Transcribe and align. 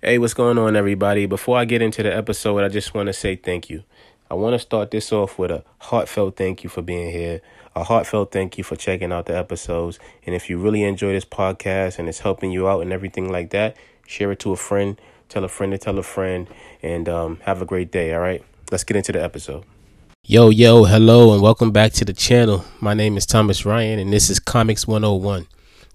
Hey, 0.00 0.16
what's 0.18 0.32
going 0.32 0.58
on, 0.58 0.76
everybody? 0.76 1.26
Before 1.26 1.58
I 1.58 1.64
get 1.64 1.82
into 1.82 2.04
the 2.04 2.16
episode, 2.16 2.62
I 2.62 2.68
just 2.68 2.94
want 2.94 3.08
to 3.08 3.12
say 3.12 3.34
thank 3.34 3.68
you. 3.68 3.82
I 4.30 4.34
want 4.34 4.54
to 4.54 4.60
start 4.60 4.92
this 4.92 5.10
off 5.10 5.40
with 5.40 5.50
a 5.50 5.64
heartfelt 5.80 6.36
thank 6.36 6.62
you 6.62 6.70
for 6.70 6.82
being 6.82 7.10
here, 7.10 7.40
a 7.74 7.82
heartfelt 7.82 8.30
thank 8.30 8.56
you 8.56 8.62
for 8.62 8.76
checking 8.76 9.10
out 9.10 9.26
the 9.26 9.36
episodes. 9.36 9.98
And 10.24 10.36
if 10.36 10.48
you 10.48 10.56
really 10.56 10.84
enjoy 10.84 11.14
this 11.14 11.24
podcast 11.24 11.98
and 11.98 12.08
it's 12.08 12.20
helping 12.20 12.52
you 12.52 12.68
out 12.68 12.82
and 12.82 12.92
everything 12.92 13.32
like 13.32 13.50
that, 13.50 13.76
share 14.06 14.30
it 14.30 14.38
to 14.38 14.52
a 14.52 14.56
friend, 14.56 15.00
tell 15.28 15.42
a 15.42 15.48
friend 15.48 15.72
to 15.72 15.78
tell 15.78 15.98
a 15.98 16.04
friend, 16.04 16.46
and 16.80 17.08
um, 17.08 17.40
have 17.42 17.60
a 17.60 17.64
great 17.64 17.90
day, 17.90 18.14
all 18.14 18.20
right? 18.20 18.44
Let's 18.70 18.84
get 18.84 18.96
into 18.96 19.10
the 19.10 19.20
episode. 19.20 19.64
Yo, 20.22 20.50
yo, 20.50 20.84
hello, 20.84 21.32
and 21.32 21.42
welcome 21.42 21.72
back 21.72 21.90
to 21.94 22.04
the 22.04 22.12
channel. 22.12 22.64
My 22.80 22.94
name 22.94 23.16
is 23.16 23.26
Thomas 23.26 23.66
Ryan, 23.66 23.98
and 23.98 24.12
this 24.12 24.30
is 24.30 24.38
Comics 24.38 24.86
101. 24.86 25.48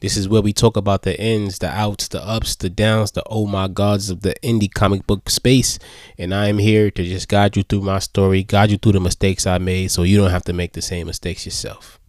This 0.03 0.17
is 0.17 0.27
where 0.27 0.41
we 0.41 0.51
talk 0.51 0.75
about 0.75 1.03
the 1.03 1.17
ins, 1.17 1.59
the 1.59 1.69
outs, 1.69 2.09
the 2.09 2.21
ups, 2.21 2.57
the 2.57 2.69
downs, 2.69 3.13
the 3.13 3.23
oh 3.27 3.45
my 3.45 3.69
gods 3.69 4.09
of 4.09 4.19
the 4.19 4.35
indie 4.43 4.69
comic 4.69 5.07
book 5.07 5.29
space. 5.29 5.79
And 6.17 6.35
I 6.35 6.49
am 6.49 6.57
here 6.57 6.91
to 6.91 7.03
just 7.05 7.29
guide 7.29 7.55
you 7.55 7.63
through 7.63 7.83
my 7.83 7.99
story, 7.99 8.43
guide 8.43 8.71
you 8.71 8.77
through 8.77 8.91
the 8.91 8.99
mistakes 8.99 9.47
I 9.47 9.59
made 9.59 9.91
so 9.91 10.03
you 10.03 10.17
don't 10.17 10.31
have 10.31 10.43
to 10.43 10.51
make 10.51 10.73
the 10.73 10.81
same 10.81 11.07
mistakes 11.07 11.45
yourself. 11.45 12.01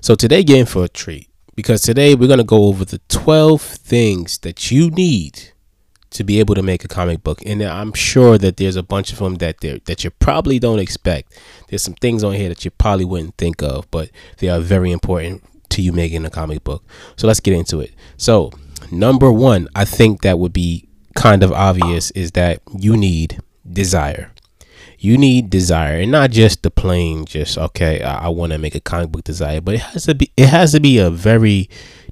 So 0.00 0.16
today, 0.16 0.42
getting 0.42 0.66
for 0.66 0.82
a 0.82 0.88
treat 0.88 1.28
because 1.54 1.82
today 1.82 2.16
we're 2.16 2.26
going 2.26 2.38
to 2.38 2.44
go 2.44 2.64
over 2.64 2.84
the 2.84 2.98
12 3.08 3.62
things 3.62 4.38
that 4.38 4.72
you 4.72 4.90
need 4.90 5.52
to 6.10 6.24
be 6.24 6.40
able 6.40 6.56
to 6.56 6.62
make 6.62 6.84
a 6.84 6.88
comic 6.88 7.22
book 7.22 7.40
and 7.46 7.62
i'm 7.62 7.92
sure 7.92 8.36
that 8.36 8.56
there's 8.56 8.74
a 8.74 8.82
bunch 8.82 9.12
of 9.12 9.18
them 9.20 9.36
that 9.36 9.60
there 9.60 9.78
that 9.84 10.02
you 10.02 10.10
probably 10.10 10.58
don't 10.58 10.80
expect 10.80 11.38
there's 11.68 11.82
some 11.82 11.94
things 11.94 12.24
on 12.24 12.32
here 12.32 12.48
that 12.48 12.64
you 12.64 12.70
probably 12.72 13.04
wouldn't 13.04 13.36
think 13.36 13.62
of 13.62 13.88
but 13.92 14.10
they 14.38 14.48
are 14.48 14.58
very 14.58 14.90
important 14.90 15.44
to 15.70 15.82
you 15.82 15.92
making 15.92 16.24
a 16.24 16.30
comic 16.30 16.64
book. 16.64 16.84
So 17.16 17.26
let's 17.26 17.40
get 17.40 17.54
into 17.54 17.80
it. 17.80 17.92
So, 18.16 18.50
number 18.90 19.32
one, 19.32 19.68
I 19.74 19.84
think 19.84 20.22
that 20.22 20.38
would 20.38 20.52
be 20.52 20.88
kind 21.14 21.42
of 21.42 21.52
obvious 21.52 22.10
is 22.12 22.32
that 22.32 22.60
you 22.76 22.96
need 22.96 23.40
desire. 23.70 24.32
You 24.98 25.16
need 25.16 25.48
desire, 25.48 25.98
and 25.98 26.12
not 26.12 26.30
just 26.30 26.62
the 26.62 26.70
plain, 26.70 27.24
just 27.24 27.56
okay. 27.56 28.02
I, 28.02 28.26
I 28.26 28.28
want 28.28 28.52
to 28.52 28.58
make 28.58 28.74
a 28.74 28.80
comic 28.80 29.10
book 29.10 29.24
desire, 29.24 29.62
but 29.62 29.74
it 29.76 29.80
has 29.80 30.04
to 30.04 30.14
be. 30.14 30.30
It 30.36 30.50
has 30.50 30.72
to 30.72 30.80
be 30.80 30.98
a 30.98 31.08
very 31.08 31.70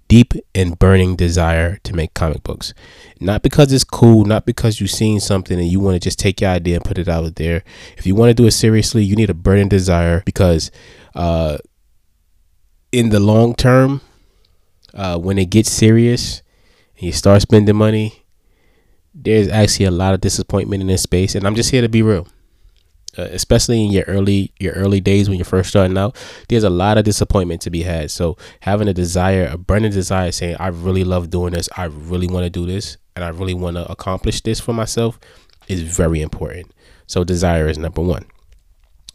deep 0.09 0.33
and 0.55 0.79
burning 0.79 1.15
desire 1.15 1.77
to 1.85 1.95
make 1.95 2.15
comic 2.15 2.43
books. 2.43 2.73
Not 3.21 3.43
because 3.43 3.73
it's 3.73 3.85
cool, 3.85 4.25
not 4.25 4.47
because 4.47 4.81
you've 4.81 4.91
seen 4.91 5.21
something 5.21 5.59
and 5.59 5.69
you 5.69 5.81
want 5.81 5.95
to 5.95 6.01
just 6.01 6.19
take 6.19 6.41
your 6.41 6.51
idea 6.51 6.77
and 6.77 6.85
put 6.85 6.99
it 6.99 7.09
out 7.09 7.37
there. 7.37 7.63
If 7.99 8.07
you 8.07 8.15
want 8.15 8.31
to 8.31 8.35
do 8.35 8.47
it 8.47 8.53
seriously, 8.53 9.05
you 9.05 9.15
need 9.15 9.31
a 9.31 9.35
burning 9.35 9.69
desire 9.69 10.23
because 10.25 10.71
uh, 11.15 11.59
in 12.93 13.11
the 13.11 13.21
long 13.21 13.55
term, 13.55 14.01
uh, 14.95 15.19
when 15.19 15.39
it 15.39 15.51
gets 15.51 15.71
serious 15.71 16.43
and 16.97 17.05
you 17.05 17.13
start 17.13 17.43
spending 17.43 17.77
money, 17.77 18.25
there's 19.15 19.49
actually 19.49 19.87
a 19.87 19.91
lot 19.91 20.15
of 20.15 20.21
disappointment 20.21 20.81
in 20.81 20.87
this 20.87 21.03
space. 21.03 21.35
And 21.35 21.47
I'm 21.47 21.55
just 21.55 21.71
here 21.71 21.83
to 21.83 21.89
be 21.89 22.03
real. 22.03 22.27
Uh, 23.17 23.23
especially 23.33 23.85
in 23.85 23.91
your 23.91 24.05
early 24.05 24.53
your 24.61 24.75
early 24.75 25.01
days 25.01 25.29
when 25.29 25.39
you're 25.39 25.45
first 25.45 25.71
starting 25.71 25.97
out, 25.99 26.15
there's 26.49 26.63
a 26.63 26.71
lot 26.71 26.99
of 26.99 27.05
disappointment 27.05 27.61
to 27.63 27.71
be 27.71 27.83
had. 27.83 28.11
So 28.11 28.37
having 28.61 28.87
a 28.87 28.95
desire, 28.95 29.49
a 29.51 29.57
burning 29.57 29.91
desire, 29.91 30.31
saying 30.31 30.57
I 30.61 30.69
really 30.69 31.05
love 31.05 31.31
doing 31.31 31.55
this, 31.55 31.69
I 31.77 31.85
really 31.85 32.29
want 32.29 32.45
to 32.45 32.51
do 32.51 32.67
this, 32.67 32.97
and 33.17 33.25
I 33.25 33.29
really 33.31 33.55
want 33.55 33.77
to 33.77 33.91
accomplish 33.91 34.43
this 34.43 34.61
for 34.61 34.73
myself, 34.73 35.19
is 35.67 35.83
very 35.83 36.21
important. 36.21 36.71
So 37.07 37.25
desire 37.25 37.67
is 37.67 37.79
number 37.79 38.03
one. 38.03 38.27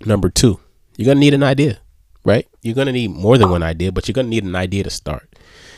Number 0.06 0.30
two, 0.30 0.60
you're 0.98 1.06
gonna 1.06 1.20
need 1.20 1.36
an 1.36 1.44
idea 1.44 1.80
right? 2.26 2.48
You're 2.62 2.76
gonna 2.76 2.92
need 2.92 3.12
more 3.12 3.38
than 3.38 3.50
one 3.50 3.64
idea, 3.64 3.92
but 3.92 4.08
you're 4.08 4.14
gonna 4.14 4.30
need 4.30 4.44
an 4.44 4.56
idea 4.56 4.84
to 4.84 4.90
start. 4.90 5.30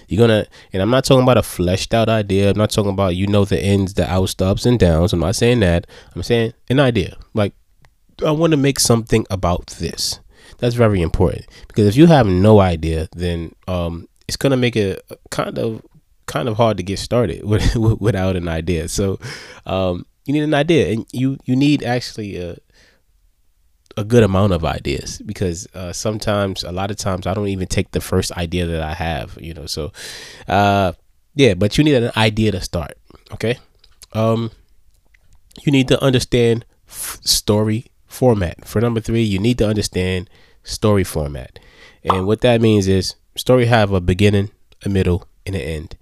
You're 0.07 0.19
gonna, 0.19 0.45
and 0.71 0.81
I'm 0.81 0.91
not 0.91 1.03
talking 1.03 1.23
about 1.23 1.37
a 1.37 1.43
fleshed 1.43 1.93
out 1.93 2.09
idea. 2.09 2.51
I'm 2.51 2.57
not 2.57 2.69
talking 2.69 2.91
about 2.91 3.15
you 3.15 3.27
know 3.27 3.45
the 3.45 3.63
ins, 3.63 3.95
the 3.95 4.09
outs, 4.09 4.35
the 4.35 4.45
ups 4.45 4.65
and 4.65 4.79
downs. 4.79 5.13
I'm 5.13 5.19
not 5.19 5.35
saying 5.35 5.61
that. 5.61 5.87
I'm 6.15 6.23
saying 6.23 6.53
an 6.69 6.79
idea. 6.79 7.17
Like 7.33 7.53
I 8.23 8.31
want 8.31 8.51
to 8.51 8.57
make 8.57 8.79
something 8.79 9.25
about 9.29 9.67
this. 9.79 10.19
That's 10.59 10.75
very 10.75 11.01
important 11.01 11.45
because 11.67 11.87
if 11.87 11.95
you 11.97 12.05
have 12.07 12.27
no 12.27 12.59
idea, 12.59 13.09
then 13.13 13.53
um, 13.67 14.07
it's 14.27 14.37
gonna 14.37 14.57
make 14.57 14.75
it 14.75 15.01
kind 15.31 15.57
of 15.57 15.81
kind 16.27 16.47
of 16.47 16.57
hard 16.57 16.77
to 16.77 16.83
get 16.83 16.99
started 16.99 17.43
with, 17.47 17.75
without 17.75 18.35
an 18.35 18.47
idea. 18.47 18.87
So 18.87 19.19
um, 19.65 20.05
you 20.25 20.33
need 20.33 20.43
an 20.43 20.53
idea, 20.53 20.93
and 20.93 21.05
you 21.11 21.37
you 21.45 21.55
need 21.55 21.83
actually 21.83 22.37
a 22.37 22.57
a 23.97 24.03
good 24.03 24.23
amount 24.23 24.53
of 24.53 24.65
ideas 24.65 25.21
because 25.25 25.67
uh, 25.73 25.93
sometimes 25.93 26.63
a 26.63 26.71
lot 26.71 26.91
of 26.91 26.97
times 26.97 27.25
I 27.25 27.33
don't 27.33 27.47
even 27.47 27.67
take 27.67 27.91
the 27.91 28.01
first 28.01 28.31
idea 28.33 28.65
that 28.65 28.81
I 28.81 28.93
have, 28.93 29.37
you 29.39 29.53
know. 29.53 29.65
So 29.65 29.91
uh, 30.47 30.93
yeah, 31.35 31.53
but 31.53 31.77
you 31.77 31.83
need 31.83 31.95
an 31.95 32.11
idea 32.17 32.51
to 32.51 32.61
start. 32.61 32.97
Okay, 33.33 33.57
um, 34.13 34.51
you 35.63 35.71
need 35.71 35.87
to 35.89 36.01
understand 36.03 36.65
f- 36.87 37.19
story 37.23 37.85
format. 38.07 38.65
For 38.65 38.81
number 38.81 38.99
three, 38.99 39.23
you 39.23 39.39
need 39.39 39.57
to 39.59 39.67
understand 39.67 40.29
story 40.63 41.03
format, 41.03 41.59
and 42.03 42.27
what 42.27 42.41
that 42.41 42.61
means 42.61 42.87
is 42.87 43.15
story 43.35 43.65
have 43.65 43.91
a 43.91 44.01
beginning, 44.01 44.51
a 44.83 44.89
middle, 44.89 45.27
and 45.45 45.55
an 45.55 45.61
end, 45.61 45.97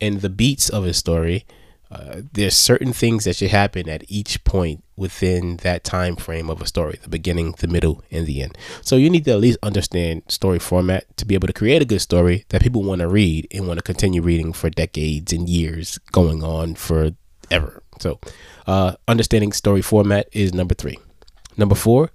and 0.00 0.20
the 0.20 0.30
beats 0.30 0.68
of 0.68 0.84
a 0.84 0.92
story 0.92 1.44
uh, 1.90 2.22
there's 2.32 2.56
certain 2.56 2.92
things 2.92 3.24
that 3.24 3.36
should 3.36 3.50
happen 3.50 3.88
at 3.88 4.04
each 4.08 4.42
point 4.44 4.82
within 4.96 5.56
that 5.58 5.84
time 5.84 6.16
frame 6.16 6.50
of 6.50 6.60
a 6.60 6.66
story 6.66 6.98
the 7.02 7.08
beginning 7.08 7.54
the 7.58 7.68
middle 7.68 8.02
and 8.10 8.26
the 8.26 8.42
end. 8.42 8.56
So 8.82 8.96
you 8.96 9.08
need 9.08 9.24
to 9.26 9.32
at 9.32 9.40
least 9.40 9.58
understand 9.62 10.22
story 10.28 10.58
format 10.58 11.16
to 11.18 11.24
be 11.24 11.34
able 11.34 11.46
to 11.46 11.52
create 11.52 11.82
a 11.82 11.86
good 11.86 12.00
story 12.00 12.44
that 12.48 12.62
people 12.62 12.82
want 12.82 13.00
to 13.00 13.08
read 13.08 13.46
and 13.52 13.66
want 13.66 13.78
to 13.78 13.82
continue 13.82 14.22
reading 14.22 14.52
for 14.52 14.70
decades 14.70 15.32
and 15.32 15.48
years 15.48 15.98
going 16.12 16.42
on 16.42 16.74
forever. 16.74 17.82
So 18.00 18.18
uh, 18.66 18.96
understanding 19.06 19.52
story 19.52 19.82
format 19.82 20.28
is 20.32 20.52
number 20.52 20.74
three. 20.74 20.98
Number 21.56 21.74
four 21.74 22.10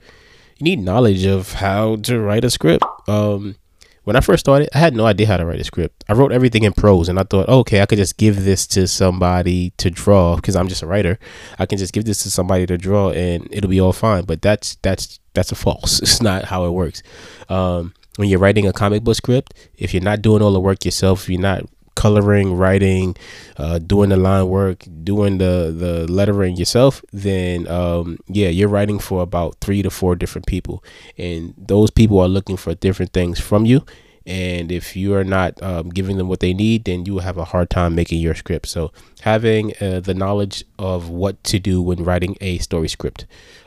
you 0.61 0.65
need 0.65 0.79
knowledge 0.79 1.25
of 1.25 1.53
how 1.53 1.95
to 1.97 2.19
write 2.19 2.43
a 2.43 2.51
script. 2.51 2.85
Um, 3.07 3.55
when 4.03 4.15
I 4.15 4.19
first 4.21 4.41
started, 4.41 4.69
I 4.73 4.79
had 4.79 4.95
no 4.95 5.05
idea 5.05 5.27
how 5.27 5.37
to 5.37 5.45
write 5.45 5.59
a 5.59 5.63
script. 5.63 6.03
I 6.09 6.13
wrote 6.13 6.31
everything 6.31 6.63
in 6.63 6.73
prose 6.73 7.07
and 7.07 7.19
I 7.19 7.23
thought, 7.23 7.45
oh, 7.47 7.59
okay, 7.59 7.81
I 7.81 7.85
could 7.85 7.97
just 7.97 8.17
give 8.17 8.43
this 8.43 8.65
to 8.67 8.87
somebody 8.87 9.71
to 9.77 9.91
draw 9.91 10.35
because 10.35 10.55
I'm 10.55 10.67
just 10.67 10.81
a 10.81 10.87
writer. 10.87 11.19
I 11.59 11.65
can 11.65 11.77
just 11.77 11.93
give 11.93 12.05
this 12.05 12.23
to 12.23 12.31
somebody 12.31 12.65
to 12.65 12.77
draw 12.77 13.11
and 13.11 13.47
it'll 13.51 13.69
be 13.69 13.79
all 13.79 13.93
fine. 13.93 14.25
But 14.25 14.41
that's 14.41 14.75
that's 14.81 15.19
that's 15.33 15.51
a 15.51 15.55
false. 15.55 16.01
It's 16.11 16.21
not 16.21 16.45
how 16.45 16.65
it 16.65 16.71
works. 16.71 17.03
Um, 17.47 17.93
when 18.17 18.27
you're 18.27 18.39
writing 18.39 18.67
a 18.67 18.73
comic 18.73 19.03
book 19.03 19.15
script, 19.15 19.53
if 19.77 19.93
you're 19.93 20.03
not 20.03 20.21
doing 20.21 20.41
all 20.41 20.51
the 20.51 20.59
work 20.59 20.83
yourself, 20.83 21.29
you're 21.29 21.39
not 21.39 21.63
coloring, 21.95 22.55
writing, 22.55 23.15
uh, 23.57 23.79
doing 23.79 24.09
the 24.09 24.17
line 24.17 24.47
work, 24.47 24.85
doing 25.03 25.37
the 25.37 25.73
the 25.75 26.11
lettering 26.11 26.55
yourself, 26.55 27.03
then 27.11 27.67
um, 27.67 28.17
yeah, 28.27 28.49
you're 28.49 28.69
writing 28.69 28.99
for 28.99 29.21
about 29.21 29.57
three 29.61 29.81
to 29.81 29.89
four 29.89 30.15
different 30.15 30.47
people, 30.47 30.83
and 31.17 31.53
those 31.57 31.91
people 31.91 32.19
are 32.19 32.27
looking 32.27 32.57
for 32.57 32.73
different 32.75 33.13
things 33.13 33.39
from 33.39 33.65
you. 33.65 33.85
And 34.25 34.71
if 34.71 34.95
you 34.95 35.15
are 35.15 35.23
not 35.23 35.61
um, 35.63 35.89
giving 35.89 36.17
them 36.17 36.27
what 36.27 36.41
they 36.41 36.53
need, 36.53 36.85
then 36.85 37.05
you 37.05 37.13
will 37.13 37.21
have 37.21 37.37
a 37.37 37.45
hard 37.45 37.71
time 37.71 37.95
making 37.95 38.21
your 38.21 38.35
script. 38.35 38.67
So 38.67 38.91
having 39.21 39.73
uh, 39.81 39.99
the 39.99 40.13
knowledge 40.13 40.63
of 40.77 41.09
what 41.09 41.43
to 41.45 41.57
do 41.57 41.81
when 41.81 42.03
writing 42.03 42.37
a 42.39 42.59
story 42.59 42.87
script 42.87 43.25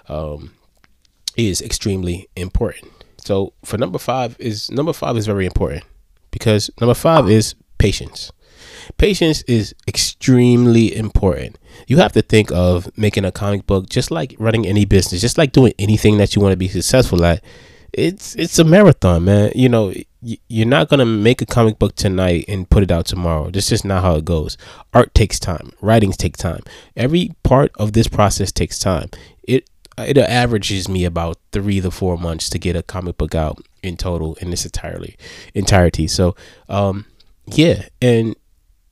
um, 0.08 0.54
is 1.36 1.60
extremely 1.60 2.28
important. 2.36 2.92
So 3.18 3.52
for 3.64 3.78
number 3.78 3.98
five 3.98 4.36
is 4.38 4.70
number 4.70 4.92
five 4.92 5.16
is 5.16 5.26
very 5.26 5.46
important 5.46 5.84
because 6.30 6.70
number 6.80 6.94
five 6.94 7.28
is 7.28 7.54
patience. 7.78 8.32
Patience 8.98 9.42
is 9.42 9.74
extremely 9.88 10.94
important. 10.94 11.58
You 11.86 11.98
have 11.98 12.12
to 12.12 12.22
think 12.22 12.50
of 12.52 12.90
making 12.96 13.24
a 13.24 13.32
comic 13.32 13.66
book 13.66 13.88
just 13.88 14.10
like 14.10 14.34
running 14.38 14.66
any 14.66 14.84
business, 14.84 15.20
just 15.20 15.38
like 15.38 15.52
doing 15.52 15.72
anything 15.78 16.18
that 16.18 16.34
you 16.34 16.42
want 16.42 16.52
to 16.52 16.56
be 16.56 16.68
successful 16.68 17.24
at. 17.24 17.42
It's 17.92 18.34
it's 18.34 18.58
a 18.58 18.64
marathon, 18.64 19.24
man. 19.24 19.52
You 19.54 19.68
know, 19.68 19.92
you're 20.48 20.66
not 20.66 20.88
gonna 20.88 21.06
make 21.06 21.40
a 21.42 21.46
comic 21.46 21.78
book 21.78 21.94
tonight 21.94 22.46
and 22.48 22.68
put 22.68 22.82
it 22.82 22.90
out 22.90 23.06
tomorrow. 23.06 23.50
That's 23.50 23.68
just 23.68 23.84
not 23.84 24.02
how 24.02 24.16
it 24.16 24.24
goes. 24.24 24.56
Art 24.92 25.14
takes 25.14 25.38
time. 25.38 25.72
Writings 25.80 26.16
take 26.16 26.36
time. 26.36 26.62
Every 26.96 27.30
part 27.44 27.70
of 27.76 27.92
this 27.92 28.08
process 28.08 28.50
takes 28.50 28.78
time. 28.78 29.10
It 29.44 29.68
it 29.96 30.18
averages 30.18 30.88
me 30.88 31.04
about 31.04 31.38
three 31.52 31.80
to 31.80 31.90
four 31.90 32.16
months 32.18 32.48
to 32.50 32.58
get 32.58 32.74
a 32.74 32.82
comic 32.82 33.16
book 33.16 33.34
out 33.34 33.58
in 33.82 33.96
total 33.96 34.34
in 34.36 34.50
this 34.50 34.64
entirely 34.64 35.16
entirety. 35.54 36.08
So 36.08 36.34
um 36.68 37.04
yeah, 37.46 37.86
and 38.00 38.34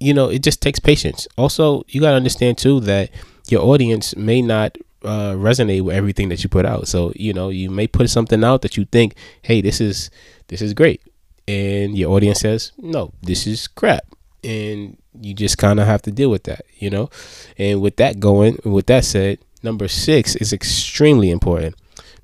you 0.00 0.12
know, 0.12 0.28
it 0.28 0.42
just 0.42 0.60
takes 0.60 0.78
patience. 0.80 1.28
Also, 1.38 1.84
you 1.88 2.00
got 2.00 2.10
to 2.10 2.16
understand 2.16 2.58
too 2.58 2.80
that 2.80 3.10
your 3.48 3.62
audience 3.62 4.16
may 4.16 4.42
not 4.42 4.76
uh, 5.04 5.32
resonate 5.32 5.82
with 5.82 5.94
everything 5.94 6.28
that 6.28 6.42
you 6.42 6.48
put 6.48 6.66
out. 6.66 6.88
So, 6.88 7.12
you 7.14 7.32
know, 7.32 7.50
you 7.50 7.70
may 7.70 7.86
put 7.86 8.10
something 8.10 8.42
out 8.42 8.62
that 8.62 8.76
you 8.76 8.84
think, 8.86 9.14
"Hey, 9.42 9.60
this 9.60 9.80
is 9.80 10.10
this 10.48 10.60
is 10.60 10.74
great." 10.74 11.02
And 11.46 11.96
your 11.96 12.12
audience 12.12 12.40
says, 12.40 12.72
"No, 12.78 13.12
this 13.22 13.46
is 13.46 13.68
crap." 13.68 14.04
And 14.44 14.96
you 15.20 15.34
just 15.34 15.58
kind 15.58 15.78
of 15.78 15.86
have 15.86 16.02
to 16.02 16.10
deal 16.10 16.30
with 16.30 16.44
that, 16.44 16.64
you 16.78 16.90
know? 16.90 17.10
And 17.58 17.80
with 17.80 17.96
that 17.96 18.18
going, 18.18 18.58
with 18.64 18.86
that 18.86 19.04
said, 19.04 19.38
number 19.62 19.88
6 19.88 20.36
is 20.36 20.52
extremely 20.52 21.30
important. 21.30 21.74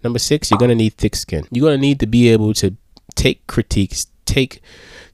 Number 0.02 0.18
6, 0.18 0.50
you're 0.50 0.58
going 0.58 0.70
to 0.70 0.74
need 0.74 0.94
thick 0.94 1.14
skin. 1.14 1.44
You're 1.50 1.66
going 1.66 1.76
to 1.76 1.80
need 1.80 2.00
to 2.00 2.06
be 2.06 2.28
able 2.28 2.54
to 2.54 2.76
take 3.14 3.46
critiques, 3.46 4.06
take 4.24 4.62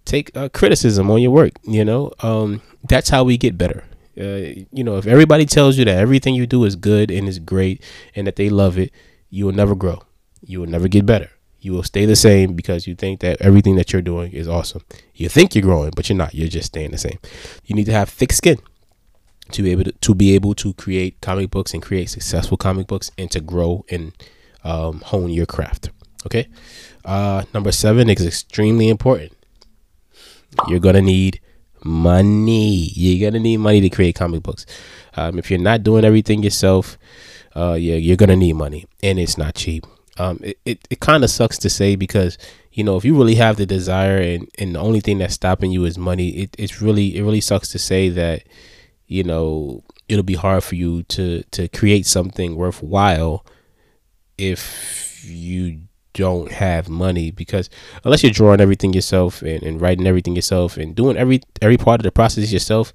take 0.05 0.37
uh, 0.37 0.49
criticism 0.51 1.11
on 1.11 1.21
your 1.21 1.31
work. 1.31 1.53
You 1.63 1.85
know, 1.85 2.13
um, 2.21 2.63
that's 2.89 3.09
how 3.09 3.25
we 3.25 3.37
get 3.37 3.59
better. 3.59 3.85
Uh, 4.19 4.63
you 4.73 4.85
know, 4.85 4.97
if 4.97 5.07
everybody 5.07 5.45
tells 5.45 5.77
you 5.77 5.85
that 5.85 5.99
everything 5.99 6.35
you 6.35 6.47
do 6.47 6.65
is 6.65 6.77
good 6.77 7.11
and 7.11 7.29
is 7.29 7.39
great 7.39 7.83
and 8.15 8.27
that 8.27 8.37
they 8.37 8.49
love 8.49 8.79
it, 8.79 8.93
you 9.31 9.45
will 9.45 9.53
never 9.53 9.75
grow. 9.75 10.03
You 10.41 10.61
will 10.61 10.69
never 10.69 10.89
get 10.89 11.05
better. 11.05 11.31
You 11.59 11.73
will 11.73 11.83
stay 11.83 12.05
the 12.05 12.15
same 12.15 12.53
because 12.55 12.87
you 12.87 12.95
think 12.95 13.21
that 13.21 13.41
everything 13.41 13.77
that 13.77 13.93
you're 13.93 14.03
doing 14.03 14.33
is 14.33 14.47
awesome. 14.47 14.83
You 15.15 15.29
think 15.29 15.55
you're 15.55 15.63
growing, 15.63 15.93
but 15.97 16.09
you're 16.09 16.19
not. 16.19 16.35
You're 16.35 16.49
just 16.49 16.67
staying 16.67 16.91
the 16.91 16.99
same. 16.99 17.19
You 17.65 17.75
need 17.75 17.87
to 17.87 17.93
have 17.93 18.11
thick 18.11 18.33
skin 18.33 18.59
to 19.51 19.63
be 19.63 19.73
able 19.73 19.85
to, 19.85 19.93
to 19.93 20.15
be 20.15 20.35
able 20.35 20.55
to 20.57 20.75
create 20.75 21.21
comic 21.21 21.51
books 21.51 21.73
and 21.73 21.83
create 21.83 22.11
successful 22.11 22.57
comic 22.57 22.87
books 22.87 23.11
and 23.17 23.31
to 23.31 23.41
grow 23.41 23.85
and 23.91 24.13
um, 24.63 25.01
hone 25.01 25.31
your 25.31 25.47
craft. 25.47 25.91
Okay. 26.27 26.49
Uh, 27.05 27.45
number 27.53 27.73
seven 27.73 28.09
is 28.11 28.25
extremely 28.27 28.89
important. 28.89 29.33
You're 30.69 30.81
gonna 30.81 31.03
need 31.03 31.41
money. 31.85 32.91
You're 32.95 33.31
gonna 33.31 33.43
need 33.43 33.59
money 33.59 33.81
to 33.81 33.91
create 33.91 34.15
comic 34.15 34.43
books. 34.43 34.67
Um, 35.17 35.39
if 35.39 35.51
you're 35.51 35.61
not 35.61 35.83
doing 35.83 36.05
everything 36.05 36.43
yourself, 36.43 36.99
uh, 37.55 37.75
yeah, 37.75 37.97
you're 37.97 38.17
gonna 38.17 38.37
need 38.37 38.55
money, 38.55 38.87
and 39.03 39.19
it's 39.19 39.39
not 39.39 39.55
cheap. 39.55 39.87
Um, 40.19 40.41
it 40.43 40.59
it, 40.65 40.89
it 40.91 41.01
kind 41.01 41.25
of 41.25 41.31
sucks 41.31 41.59
to 41.59 41.71
say 41.71 41.97
because 41.97 42.39
you 42.73 42.85
know 42.85 42.97
if 42.97 43.05
you 43.05 43.17
really 43.17 43.35
have 43.37 43.57
the 43.57 43.67
desire 43.67 44.17
and, 44.19 44.49
and 44.59 44.75
the 44.75 44.81
only 44.81 45.01
thing 45.01 45.19
that's 45.19 45.35
stopping 45.35 45.71
you 45.71 45.85
is 45.85 45.99
money, 45.99 46.31
it, 46.31 46.57
it's 46.59 46.81
really 46.81 47.17
it 47.17 47.23
really 47.23 47.41
sucks 47.41 47.71
to 47.73 47.79
say 47.79 48.09
that 48.11 48.45
you 49.07 49.23
know 49.25 49.83
it'll 50.09 50.23
be 50.23 50.35
hard 50.35 50.65
for 50.65 50.75
you 50.75 51.03
to 51.05 51.43
to 51.51 51.69
create 51.69 52.07
something 52.07 52.57
worthwhile 52.57 53.45
if 54.39 55.25
you 55.27 55.81
don't 56.15 56.51
have 56.51 56.89
money 56.89 57.31
because 57.31 57.69
unless 58.05 58.23
you're 58.23 58.33
drawing 58.33 58.61
everything 58.61 58.93
yourself 58.93 59.43
and, 59.43 59.63
and 59.63 59.81
writing 59.81 60.07
everything 60.07 60.35
yourself 60.35 60.77
and 60.77 60.95
doing 60.95 61.17
every 61.17 61.41
every 61.61 61.77
part 61.77 62.01
of 62.01 62.05
the 62.05 62.13
process 62.13 62.53
yourself 62.53 62.93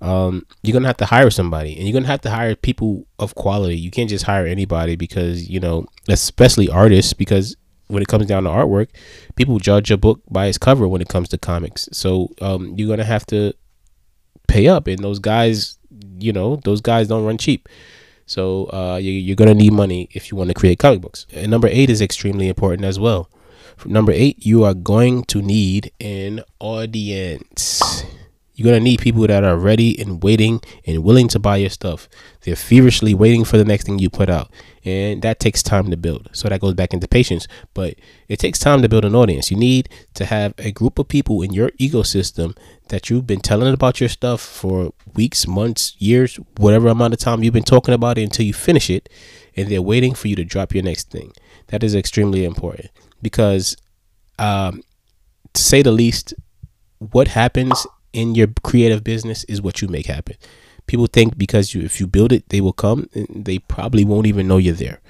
um, 0.00 0.44
you're 0.62 0.74
gonna 0.74 0.86
have 0.86 0.98
to 0.98 1.06
hire 1.06 1.30
somebody 1.30 1.76
and 1.76 1.86
you're 1.86 1.94
gonna 1.94 2.06
have 2.10 2.20
to 2.22 2.30
hire 2.30 2.54
people 2.54 3.06
of 3.18 3.34
quality. 3.34 3.78
You 3.78 3.90
can't 3.90 4.10
just 4.10 4.24
hire 4.26 4.46
anybody 4.46 4.96
because 4.96 5.48
you 5.48 5.60
know 5.60 5.86
especially 6.08 6.68
artists 6.68 7.14
because 7.14 7.56
when 7.86 8.02
it 8.02 8.08
comes 8.08 8.26
down 8.26 8.44
to 8.44 8.50
artwork 8.50 8.88
people 9.36 9.58
judge 9.58 9.90
a 9.90 9.96
book 9.96 10.20
by 10.30 10.46
its 10.46 10.58
cover 10.58 10.88
when 10.88 11.00
it 11.00 11.08
comes 11.08 11.28
to 11.30 11.38
comics. 11.38 11.88
So 11.92 12.28
um, 12.42 12.74
you're 12.76 12.88
gonna 12.88 13.04
have 13.04 13.24
to 13.26 13.54
pay 14.46 14.68
up 14.68 14.88
and 14.88 14.98
those 14.98 15.18
guys 15.18 15.78
you 16.18 16.32
know 16.32 16.56
those 16.64 16.82
guys 16.82 17.08
don't 17.08 17.24
run 17.24 17.38
cheap 17.38 17.66
so 18.26 18.66
uh, 18.72 18.96
you, 18.96 19.32
are 19.32 19.36
gonna 19.36 19.54
need 19.54 19.72
money 19.72 20.08
if 20.12 20.30
you 20.30 20.36
want 20.36 20.48
to 20.48 20.54
create 20.54 20.78
comic 20.78 21.00
books. 21.00 21.26
And 21.32 21.50
number 21.50 21.68
eight 21.68 21.90
is 21.90 22.00
extremely 22.00 22.48
important 22.48 22.84
as 22.84 22.98
well. 22.98 23.28
Number 23.84 24.12
eight, 24.12 24.46
you 24.46 24.64
are 24.64 24.72
going 24.72 25.24
to 25.24 25.42
need 25.42 25.92
an 26.00 26.42
audience. 26.58 28.04
You're 28.54 28.66
gonna 28.66 28.84
need 28.84 29.00
people 29.00 29.26
that 29.26 29.42
are 29.42 29.56
ready 29.56 29.98
and 29.98 30.22
waiting 30.22 30.60
and 30.86 31.02
willing 31.02 31.26
to 31.28 31.40
buy 31.40 31.56
your 31.56 31.70
stuff. 31.70 32.08
They're 32.42 32.54
feverishly 32.54 33.12
waiting 33.12 33.44
for 33.44 33.56
the 33.58 33.64
next 33.64 33.84
thing 33.84 33.98
you 33.98 34.08
put 34.08 34.30
out, 34.30 34.50
and 34.84 35.22
that 35.22 35.40
takes 35.40 35.62
time 35.62 35.90
to 35.90 35.96
build. 35.96 36.30
So 36.32 36.48
that 36.48 36.60
goes 36.60 36.74
back 36.74 36.92
into 36.94 37.08
patience, 37.08 37.48
but 37.74 37.94
it 38.28 38.38
takes 38.38 38.60
time 38.60 38.80
to 38.82 38.88
build 38.88 39.04
an 39.04 39.14
audience. 39.16 39.50
You 39.50 39.56
need 39.56 39.88
to 40.14 40.24
have 40.24 40.54
a 40.58 40.70
group 40.70 41.00
of 41.00 41.08
people 41.08 41.42
in 41.42 41.52
your 41.52 41.70
ecosystem 41.80 42.56
that 42.88 43.10
you've 43.10 43.26
been 43.26 43.40
telling 43.40 43.72
about 43.74 43.98
your 43.98 44.08
stuff 44.08 44.40
for 44.40 44.92
weeks, 45.14 45.48
months, 45.48 45.96
years, 45.98 46.36
whatever 46.56 46.88
amount 46.88 47.14
of 47.14 47.18
time 47.18 47.42
you've 47.42 47.54
been 47.54 47.64
talking 47.64 47.94
about 47.94 48.18
it 48.18 48.22
until 48.22 48.46
you 48.46 48.52
finish 48.52 48.88
it, 48.88 49.08
and 49.56 49.68
they're 49.68 49.82
waiting 49.82 50.14
for 50.14 50.28
you 50.28 50.36
to 50.36 50.44
drop 50.44 50.72
your 50.72 50.84
next 50.84 51.10
thing. 51.10 51.32
That 51.68 51.82
is 51.82 51.94
extremely 51.94 52.44
important 52.44 52.90
because, 53.20 53.76
um, 54.38 54.82
to 55.54 55.62
say 55.62 55.82
the 55.82 55.92
least, 55.92 56.34
what 56.98 57.28
happens 57.28 57.86
in 58.14 58.34
your 58.34 58.48
creative 58.62 59.04
business 59.04 59.44
is 59.44 59.60
what 59.60 59.82
you 59.82 59.88
make 59.88 60.06
happen. 60.06 60.36
People 60.86 61.06
think 61.06 61.36
because 61.36 61.74
you 61.74 61.82
if 61.82 62.00
you 62.00 62.06
build 62.06 62.32
it, 62.32 62.48
they 62.48 62.60
will 62.60 62.72
come. 62.72 63.08
They 63.28 63.58
probably 63.58 64.04
won't 64.04 64.26
even 64.26 64.48
know 64.48 64.56
you're 64.58 64.74
there. 64.74 65.00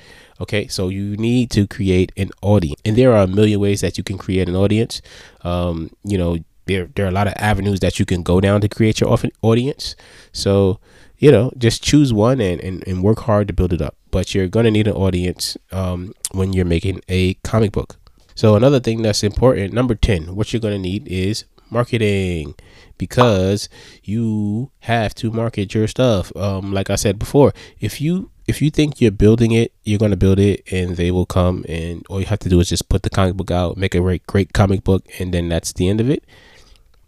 Okay, 0.40 0.66
so 0.66 0.88
you 0.88 1.16
need 1.16 1.50
to 1.52 1.66
create 1.66 2.10
an 2.16 2.30
audience, 2.42 2.80
and 2.84 2.96
there 2.96 3.12
are 3.12 3.22
a 3.22 3.28
million 3.28 3.60
ways 3.60 3.80
that 3.82 3.96
you 3.96 4.02
can 4.02 4.18
create 4.18 4.48
an 4.48 4.56
audience. 4.56 5.00
Um, 5.42 5.90
you 6.02 6.18
know, 6.18 6.38
there 6.66 6.88
there 6.94 7.06
are 7.06 7.08
a 7.08 7.12
lot 7.12 7.28
of 7.28 7.34
avenues 7.36 7.80
that 7.80 7.98
you 7.98 8.04
can 8.04 8.22
go 8.22 8.40
down 8.40 8.60
to 8.62 8.68
create 8.68 9.00
your 9.00 9.16
audience. 9.42 9.94
So 10.32 10.80
you 11.18 11.30
know, 11.30 11.52
just 11.56 11.82
choose 11.82 12.12
one 12.12 12.40
and, 12.40 12.60
and, 12.60 12.86
and 12.86 13.02
work 13.02 13.20
hard 13.20 13.46
to 13.48 13.54
build 13.54 13.72
it 13.72 13.80
up. 13.80 13.96
But 14.10 14.34
you're 14.34 14.48
gonna 14.48 14.70
need 14.70 14.86
an 14.88 14.94
audience 14.94 15.56
um, 15.72 16.14
when 16.32 16.52
you're 16.52 16.64
making 16.64 17.00
a 17.08 17.34
comic 17.34 17.72
book. 17.72 17.96
So 18.34 18.56
another 18.56 18.80
thing 18.80 19.02
that's 19.02 19.22
important, 19.22 19.72
number 19.72 19.94
ten, 19.94 20.34
what 20.34 20.52
you're 20.52 20.60
gonna 20.60 20.78
need 20.78 21.06
is 21.08 21.44
marketing 21.70 22.54
because 22.98 23.68
you 24.02 24.70
have 24.80 25.14
to 25.16 25.30
market 25.30 25.74
your 25.74 25.86
stuff. 25.86 26.34
Um, 26.36 26.72
like 26.72 26.90
I 26.90 26.96
said 26.96 27.18
before, 27.18 27.52
if 27.80 28.00
you 28.00 28.30
if 28.46 28.60
you 28.60 28.70
think 28.70 29.00
you're 29.00 29.10
building 29.10 29.52
it, 29.52 29.72
you're 29.84 29.98
gonna 29.98 30.16
build 30.16 30.38
it, 30.38 30.62
and 30.70 30.96
they 30.96 31.10
will 31.10 31.26
come, 31.26 31.64
and 31.68 32.04
all 32.08 32.20
you 32.20 32.26
have 32.26 32.40
to 32.40 32.48
do 32.48 32.60
is 32.60 32.68
just 32.68 32.88
put 32.88 33.02
the 33.02 33.10
comic 33.10 33.36
book 33.36 33.50
out, 33.50 33.76
make 33.76 33.94
a 33.94 34.00
great 34.00 34.26
great 34.26 34.52
comic 34.52 34.84
book, 34.84 35.04
and 35.18 35.32
then 35.32 35.48
that's 35.48 35.72
the 35.72 35.88
end 35.88 36.00
of 36.00 36.10
it 36.10 36.24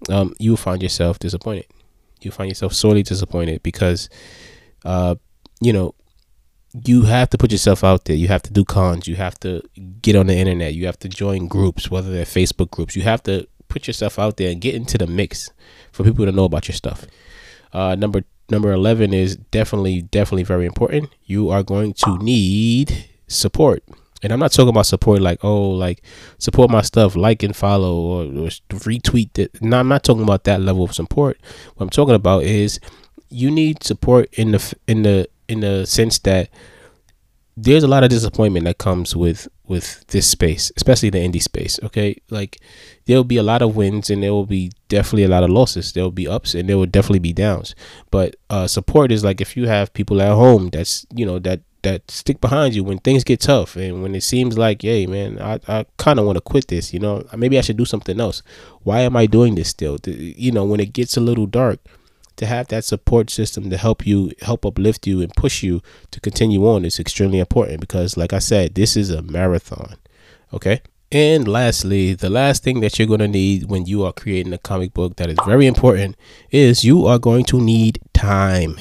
um, 0.09 0.35
you 0.39 0.51
will 0.51 0.57
find 0.57 0.83
yourself 0.83 1.19
disappointed. 1.19 1.67
You 2.21 2.31
find 2.31 2.49
yourself 2.49 2.73
sorely 2.73 3.03
disappointed 3.03 3.63
because, 3.63 4.09
uh, 4.85 5.17
you 5.61 5.73
know, 5.73 5.95
you 6.85 7.03
have 7.03 7.31
to 7.31 7.39
put 7.39 7.53
yourself 7.53 7.85
out 7.85 8.05
there. 8.05 8.17
You 8.17 8.29
have 8.29 8.43
to 8.43 8.53
do 8.53 8.65
cons. 8.65 9.09
You 9.09 9.17
have 9.17 9.39
to 9.41 9.63
get 10.03 10.17
on 10.17 10.27
the 10.27 10.37
internet. 10.37 10.75
You 10.75 10.87
have 10.87 10.99
to 11.01 11.09
join 11.09 11.49
groups, 11.49 11.91
whether 11.91 12.11
they're 12.11 12.25
Facebook 12.25 12.71
groups. 12.71 12.97
You 12.97 13.03
have 13.03 13.23
to 13.25 13.47
put 13.77 13.87
yourself 13.87 14.19
out 14.19 14.39
there 14.39 14.51
and 14.51 14.61
get 14.61 14.75
into 14.75 14.97
the 14.97 15.07
mix 15.07 15.51
for 15.93 16.03
people 16.03 16.25
to 16.25 16.33
know 16.33 16.45
about 16.45 16.67
your 16.67 16.75
stuff. 16.75 17.07
Uh, 17.75 17.95
number 17.95 18.25
number 18.49 18.73
eleven 18.73 19.13
is 19.13 19.37
definitely 19.37 20.01
definitely 20.01 20.45
very 20.45 20.65
important. 20.65 21.11
You 21.25 21.51
are 21.51 21.63
going 21.63 21.93
to 22.05 22.17
need 22.19 23.11
support 23.29 23.83
and 24.23 24.33
I'm 24.33 24.39
not 24.39 24.53
talking 24.53 24.71
about 24.71 24.87
support 24.87 25.21
like 25.21 25.45
oh 25.45 25.69
like 25.71 26.03
support 26.39 26.71
my 26.71 26.83
stuff, 26.83 27.17
like 27.17 27.43
and 27.43 27.55
follow 27.55 27.95
or, 27.97 28.23
or 28.25 28.49
retweet 28.89 29.39
it. 29.39 29.61
No, 29.61 29.79
I'm 29.79 29.89
not 29.89 30.05
talking 30.05 30.23
about 30.23 30.45
that 30.45 30.61
level 30.61 30.85
of 30.85 30.95
support. 30.95 31.39
What 31.75 31.85
I'm 31.85 31.91
talking 31.91 32.15
about 32.15 32.45
is 32.45 32.81
you 33.29 33.51
need 33.51 33.83
support 33.83 34.33
in 34.33 34.53
the 34.53 34.75
in 34.87 35.03
the 35.03 35.29
in 35.49 35.61
the 35.61 35.87
sense 35.87 36.19
that 36.21 36.49
there's 37.57 37.83
a 37.83 37.89
lot 37.89 38.05
of 38.05 38.11
disappointment 38.11 38.65
that 38.65 38.79
comes 38.79 39.15
with 39.15 39.49
with 39.69 40.07
this 40.09 40.29
space, 40.29 40.71
especially 40.77 41.11
the 41.11 41.19
indie 41.19 41.43
space. 41.43 41.79
Okay, 41.83 42.17
like 42.31 42.59
there 43.07 43.17
will 43.17 43.25
be 43.25 43.37
a 43.37 43.43
lot 43.43 43.63
of 43.63 43.77
wins 43.77 44.11
and 44.11 44.23
there 44.23 44.33
will 44.33 44.47
be 44.47 44.73
definitely 44.89 45.25
a 45.25 45.29
lot 45.29 45.43
of 45.43 45.51
losses. 45.51 45.93
There 45.93 46.05
will 46.05 46.11
be 46.11 46.29
ups 46.29 46.55
and 46.55 46.69
there 46.69 46.79
will 46.79 46.87
definitely 46.87 47.21
be 47.21 47.33
downs. 47.33 47.75
But 48.11 48.37
uh, 48.51 48.67
support 48.67 49.13
is 49.13 49.25
like 49.25 49.41
if 49.41 49.57
you 49.57 49.67
have 49.67 49.93
people 49.93 50.23
at 50.23 50.33
home 50.33 50.71
that's 50.71 51.07
you 51.15 51.27
know 51.27 51.39
that 51.41 51.61
that 51.83 52.11
stick 52.11 52.41
behind 52.41 52.75
you 52.75 52.83
when 52.83 52.99
things 52.99 53.23
get 53.23 53.41
tough 53.41 53.77
and 53.77 54.03
when 54.03 54.15
it 54.15 54.23
seems 54.23 54.59
like, 54.59 54.83
hey 54.83 55.07
man, 55.07 55.41
I, 55.41 55.61
I 55.69 55.87
kind 55.99 56.19
of 56.19 56.27
want 56.27 56.37
to 56.37 56.41
quit 56.41 56.69
this. 56.69 56.93
You 56.93 57.01
know, 57.01 57.25
maybe 57.37 57.59
I 57.59 57.61
should 57.61 57.77
do 57.77 57.85
something 57.85 58.21
else. 58.21 58.43
Why 58.83 59.01
am 59.01 59.17
I 59.17 59.27
doing 59.27 59.55
this 59.55 59.69
still? 59.69 59.99
You 60.05 60.53
know, 60.53 60.65
when 60.65 60.81
it 60.81 60.93
gets 60.93 61.17
a 61.17 61.21
little 61.21 61.47
dark, 61.47 61.79
to 62.37 62.47
have 62.47 62.69
that 62.69 62.85
support 62.85 63.31
system 63.31 63.71
to 63.71 63.77
help 63.77 64.07
you, 64.07 64.33
help 64.43 64.65
uplift 64.65 65.07
you, 65.07 65.21
and 65.21 65.33
push 65.35 65.63
you 65.63 65.83
to 66.11 66.21
continue 66.21 66.67
on 66.67 66.85
is 66.85 66.99
extremely 66.99 67.39
important 67.39 67.81
because, 67.81 68.17
like 68.17 68.33
I 68.33 68.39
said, 68.39 68.75
this 68.75 68.97
is 68.97 69.11
a 69.11 69.23
marathon. 69.23 69.97
Okay. 70.53 70.83
And 71.13 71.47
lastly, 71.47 72.15
the 72.15 72.31
last 72.31 72.65
thing 72.65 72.81
that 72.81 72.99
you're 72.99 73.09
going 73.09 73.21
to 73.21 73.29
need 73.29 73.71
when 73.71 73.87
you 73.87 74.05
are 74.05 74.13
creating 74.13 74.53
a 74.53 74.59
comic 74.59 74.93
book 74.93 75.17
that 75.17 75.31
is 75.31 75.39
very 75.47 75.67
important 75.67 76.17
is 76.51 76.85
you 76.85 77.07
are 77.07 77.19
going 77.19 77.45
to 77.47 77.61
need 77.61 78.01
time 78.13 78.77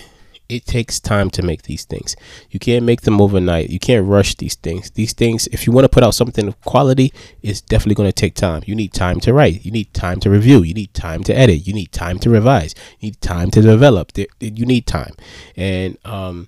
it 0.48 0.66
takes 0.66 1.00
time 1.00 1.30
to 1.32 1.42
make 1.42 1.64
these 1.64 1.86
things. 1.86 2.16
You 2.52 2.60
can't 2.60 2.86
make 2.86 3.02
them 3.02 3.20
overnight. 3.20 3.70
You 3.70 3.80
can't 3.80 4.08
rush 4.08 4.36
these 4.36 4.56
things. 4.56 4.92
These 4.92 5.14
things, 5.14 5.48
if 5.48 5.66
you 5.66 5.74
want 5.74 5.86
to 5.86 5.90
put 5.90 6.04
out 6.04 6.14
something 6.14 6.48
of 6.48 6.60
quality, 6.62 7.12
it's 7.42 7.62
definitely 7.62 7.96
going 7.96 8.10
to 8.10 8.14
take 8.14 8.36
time. 8.36 8.64
You 8.66 8.76
need 8.76 8.94
time 8.94 9.20
to 9.22 9.34
write. 9.34 9.66
You 9.66 9.72
need 9.72 9.94
time 9.94 10.20
to 10.22 10.30
review. 10.30 10.62
You 10.62 10.74
need 10.74 10.94
time 10.94 11.24
to 11.24 11.36
edit. 11.36 11.66
You 11.66 11.74
need 11.74 11.92
time 11.92 12.20
to 12.20 12.30
revise. 12.30 12.76
You 13.00 13.08
need 13.08 13.22
time 13.22 13.50
to 13.52 13.62
develop. 13.62 14.12
You 14.40 14.66
need 14.66 14.86
time. 14.86 15.16
And, 15.56 15.98
um, 16.06 16.48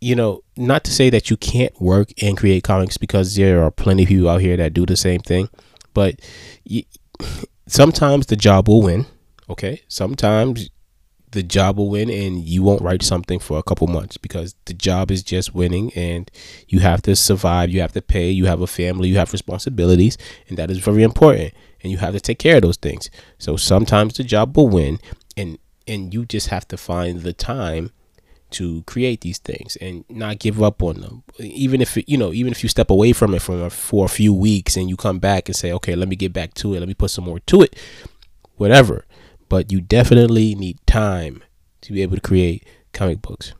you 0.00 0.14
know, 0.14 0.42
not 0.56 0.84
to 0.84 0.92
say 0.92 1.10
that 1.10 1.30
you 1.30 1.36
can't 1.36 1.80
work 1.80 2.10
and 2.22 2.36
create 2.36 2.62
comics 2.62 2.98
because 2.98 3.34
there 3.36 3.62
are 3.62 3.70
plenty 3.70 4.02
of 4.04 4.08
people 4.08 4.28
out 4.28 4.40
here 4.40 4.56
that 4.56 4.74
do 4.74 4.86
the 4.86 4.96
same 4.96 5.20
thing, 5.20 5.48
but 5.94 6.20
you, 6.64 6.84
sometimes 7.66 8.26
the 8.26 8.36
job 8.36 8.68
will 8.68 8.82
win. 8.82 9.06
Okay. 9.50 9.82
Sometimes 9.88 10.68
the 11.32 11.42
job 11.42 11.76
will 11.76 11.90
win 11.90 12.10
and 12.10 12.44
you 12.44 12.62
won't 12.62 12.82
write 12.82 13.02
something 13.02 13.38
for 13.38 13.58
a 13.58 13.62
couple 13.62 13.86
months 13.86 14.16
because 14.16 14.54
the 14.64 14.74
job 14.74 15.10
is 15.10 15.22
just 15.22 15.54
winning 15.54 15.92
and 15.94 16.30
you 16.68 16.80
have 16.80 17.02
to 17.02 17.14
survive 17.14 17.70
you 17.70 17.80
have 17.80 17.92
to 17.92 18.02
pay 18.02 18.30
you 18.30 18.46
have 18.46 18.60
a 18.60 18.66
family 18.66 19.08
you 19.08 19.16
have 19.16 19.32
responsibilities 19.32 20.16
and 20.48 20.56
that 20.56 20.70
is 20.70 20.78
very 20.78 21.02
important 21.02 21.52
and 21.82 21.92
you 21.92 21.98
have 21.98 22.14
to 22.14 22.20
take 22.20 22.38
care 22.38 22.56
of 22.56 22.62
those 22.62 22.76
things. 22.76 23.10
So 23.38 23.56
sometimes 23.56 24.14
the 24.14 24.24
job 24.24 24.56
will 24.56 24.68
win 24.68 24.98
and 25.36 25.58
and 25.86 26.12
you 26.12 26.26
just 26.26 26.48
have 26.48 26.68
to 26.68 26.76
find 26.76 27.22
the 27.22 27.32
time 27.32 27.92
to 28.50 28.82
create 28.82 29.22
these 29.22 29.38
things 29.38 29.76
and 29.76 30.04
not 30.08 30.38
give 30.38 30.62
up 30.62 30.82
on 30.82 31.00
them. 31.00 31.22
Even 31.38 31.80
if 31.80 31.96
you 32.08 32.16
know 32.16 32.32
even 32.32 32.52
if 32.52 32.62
you 32.62 32.68
step 32.68 32.90
away 32.90 33.12
from 33.12 33.34
it 33.34 33.42
for, 33.42 33.70
for 33.70 34.04
a 34.04 34.08
few 34.08 34.32
weeks 34.34 34.76
and 34.76 34.88
you 34.88 34.96
come 34.96 35.18
back 35.18 35.48
and 35.48 35.56
say 35.56 35.72
okay 35.72 35.94
let 35.94 36.08
me 36.08 36.16
get 36.16 36.32
back 36.32 36.54
to 36.54 36.74
it. 36.74 36.80
Let 36.80 36.88
me 36.88 36.94
put 36.94 37.10
some 37.10 37.24
more 37.24 37.40
to 37.40 37.62
it. 37.62 37.76
Whatever 38.56 39.04
but 39.48 39.72
you 39.72 39.80
definitely 39.80 40.54
need 40.54 40.78
time 40.86 41.42
to 41.82 41.92
be 41.92 42.02
able 42.02 42.16
to 42.16 42.22
create 42.22 42.66
comic 42.92 43.22
books. 43.22 43.52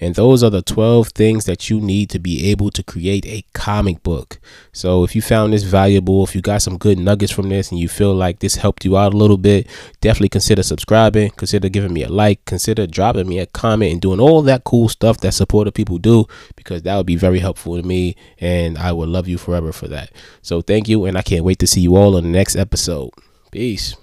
And 0.00 0.14
those 0.14 0.44
are 0.44 0.50
the 0.50 0.62
12 0.62 1.08
things 1.08 1.44
that 1.46 1.68
you 1.68 1.80
need 1.80 2.08
to 2.10 2.18
be 2.18 2.50
able 2.50 2.70
to 2.70 2.82
create 2.82 3.26
a 3.26 3.44
comic 3.52 4.02
book. 4.02 4.38
So 4.72 5.02
if 5.02 5.16
you 5.16 5.22
found 5.22 5.52
this 5.52 5.64
valuable, 5.64 6.22
if 6.22 6.34
you 6.34 6.40
got 6.40 6.62
some 6.62 6.78
good 6.78 6.98
nuggets 6.98 7.32
from 7.32 7.48
this 7.48 7.70
and 7.70 7.80
you 7.80 7.88
feel 7.88 8.14
like 8.14 8.38
this 8.38 8.56
helped 8.56 8.84
you 8.84 8.96
out 8.96 9.12
a 9.12 9.16
little 9.16 9.36
bit, 9.36 9.66
definitely 10.00 10.28
consider 10.28 10.62
subscribing, 10.62 11.30
consider 11.30 11.68
giving 11.68 11.92
me 11.92 12.04
a 12.04 12.08
like, 12.08 12.44
consider 12.44 12.86
dropping 12.86 13.28
me 13.28 13.38
a 13.40 13.46
comment 13.46 13.92
and 13.92 14.00
doing 14.00 14.20
all 14.20 14.42
that 14.42 14.64
cool 14.64 14.88
stuff 14.88 15.18
that 15.18 15.34
supportive 15.34 15.74
people 15.74 15.98
do 15.98 16.26
because 16.54 16.82
that 16.82 16.96
would 16.96 17.06
be 17.06 17.16
very 17.16 17.40
helpful 17.40 17.76
to 17.76 17.82
me 17.82 18.14
and 18.38 18.78
I 18.78 18.92
will 18.92 19.08
love 19.08 19.26
you 19.26 19.38
forever 19.38 19.72
for 19.72 19.88
that. 19.88 20.12
So 20.42 20.60
thank 20.62 20.88
you 20.88 21.06
and 21.06 21.18
I 21.18 21.22
can't 21.22 21.44
wait 21.44 21.58
to 21.58 21.66
see 21.66 21.80
you 21.80 21.96
all 21.96 22.16
on 22.16 22.22
the 22.22 22.28
next 22.28 22.54
episode. 22.54 23.10
Peace. 23.50 23.96